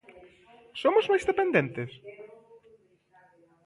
Somos 0.81 1.05
máis 1.11 1.23
dependentes? 1.29 1.91